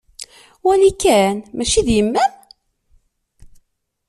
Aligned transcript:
Wali 0.65 0.91
kan! 1.03 1.35
Mačči 1.55 1.81
d 1.85 1.87
yemma-m? 1.95 2.33